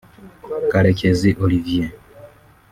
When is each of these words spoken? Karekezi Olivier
Karekezi 0.71 1.29
Olivier 1.43 1.89